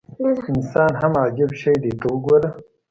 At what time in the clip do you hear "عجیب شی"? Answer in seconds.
1.25-1.73